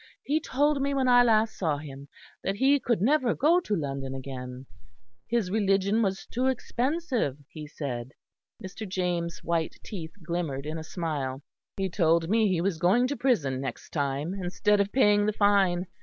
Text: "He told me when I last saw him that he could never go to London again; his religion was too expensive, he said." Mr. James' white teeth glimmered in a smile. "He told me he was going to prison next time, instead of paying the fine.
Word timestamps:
"He 0.23 0.39
told 0.39 0.81
me 0.81 0.95
when 0.95 1.07
I 1.07 1.21
last 1.21 1.55
saw 1.55 1.77
him 1.77 2.07
that 2.43 2.55
he 2.55 2.79
could 2.79 3.03
never 3.03 3.35
go 3.35 3.59
to 3.59 3.75
London 3.75 4.15
again; 4.15 4.65
his 5.27 5.51
religion 5.51 6.01
was 6.01 6.25
too 6.25 6.47
expensive, 6.47 7.37
he 7.51 7.67
said." 7.67 8.09
Mr. 8.63 8.89
James' 8.89 9.43
white 9.43 9.75
teeth 9.83 10.15
glimmered 10.25 10.65
in 10.65 10.79
a 10.79 10.83
smile. 10.83 11.43
"He 11.77 11.87
told 11.87 12.31
me 12.31 12.47
he 12.47 12.61
was 12.61 12.79
going 12.79 13.05
to 13.09 13.15
prison 13.15 13.61
next 13.61 13.91
time, 13.91 14.33
instead 14.33 14.81
of 14.81 14.91
paying 14.91 15.27
the 15.27 15.33
fine. 15.33 15.85